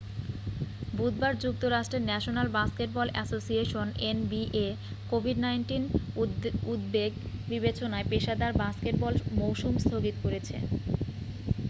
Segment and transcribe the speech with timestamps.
[0.93, 4.67] বুধবার যুক্তরাষ্টের national basketball association NBA
[5.09, 5.83] কোভিড-১৯
[6.73, 7.11] উদ্বেগ
[7.49, 10.55] বিবেচনায় পেশাদার বাস্কেটবল মৌসুম স্থগিত করেছে।